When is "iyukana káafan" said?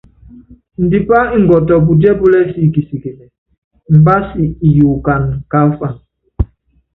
4.67-5.93